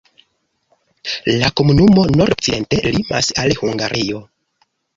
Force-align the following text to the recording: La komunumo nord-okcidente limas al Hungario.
La 1.41 1.51
komunumo 1.61 2.07
nord-okcidente 2.15 2.81
limas 2.97 3.31
al 3.45 3.57
Hungario. 3.63 4.27